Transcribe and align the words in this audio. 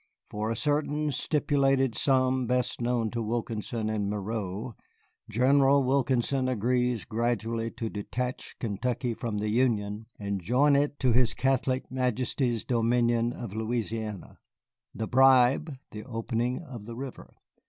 For 0.31 0.49
a 0.49 0.55
certain 0.55 1.11
stipulated 1.11 1.93
sum 1.93 2.47
best 2.47 2.81
known 2.81 3.11
to 3.11 3.21
Wilkinson 3.21 3.87
and 3.87 4.09
Miro, 4.09 4.75
General 5.29 5.83
Wilkinson 5.83 6.47
agrees 6.49 7.05
gradually 7.05 7.69
to 7.69 7.87
detach 7.87 8.55
Kentucky 8.59 9.13
from 9.13 9.37
the 9.37 9.49
Union 9.49 10.07
and 10.17 10.41
join 10.41 10.75
it 10.75 10.97
to 11.01 11.11
his 11.11 11.35
Catholic 11.35 11.91
Majesty's 11.91 12.63
dominion 12.63 13.31
of 13.31 13.53
Louisiana. 13.55 14.39
The 14.95 15.05
bribe 15.07 15.77
the 15.91 16.03
opening 16.05 16.63
of 16.63 16.87
the 16.87 16.95
river. 16.95 17.35